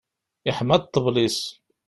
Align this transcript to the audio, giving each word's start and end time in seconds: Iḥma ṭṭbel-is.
Iḥma 0.49 0.77
ṭṭbel-is. 0.83 1.39